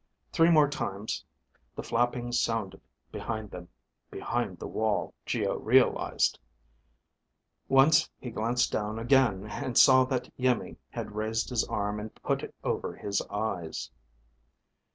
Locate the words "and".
9.47-9.77, 11.99-12.15